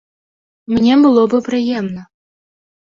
[0.73, 2.11] Мне было бы прыемна.